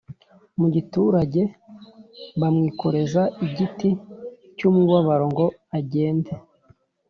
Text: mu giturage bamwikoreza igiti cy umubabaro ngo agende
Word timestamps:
mu 0.59 0.67
giturage 0.75 1.41
bamwikoreza 2.39 3.21
igiti 3.45 3.89
cy 4.57 4.63
umubabaro 4.69 5.25
ngo 5.31 5.45
agende 5.77 6.31